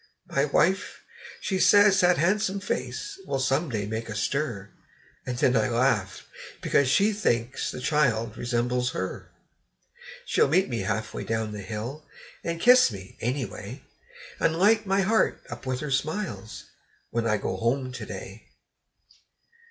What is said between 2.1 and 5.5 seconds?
han'some face will some day make a stir; And